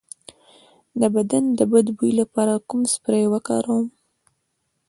د 0.99 1.01
بدن 1.15 1.43
د 1.59 1.61
بد 1.71 1.87
بوی 1.97 2.11
لپاره 2.21 2.53
کوم 2.67 2.81
سپری 2.93 3.25
وکاروم؟ 3.33 3.85